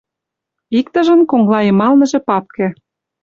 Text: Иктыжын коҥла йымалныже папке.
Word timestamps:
Иктыжын 0.77 1.21
коҥла 1.29 1.59
йымалныже 1.63 2.19
папке. 2.27 2.67